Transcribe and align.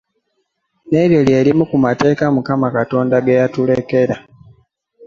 N'eryo 0.89 1.39
limu 1.47 1.63
ku 1.69 1.77
mateeka 1.85 2.23
mukama 2.35 2.67
katonda 2.75 3.17
ge 3.25 3.33
yatulekera. 3.39 4.15